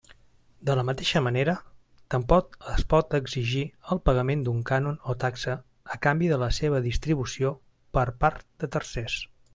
[0.69, 1.53] De la mateixa manera,
[2.13, 3.61] tampoc no es pot exigir
[3.95, 5.57] el pagament d'un cànon o taxa
[5.97, 7.53] a canvi de la seva distribució
[7.99, 9.25] per part de tercers.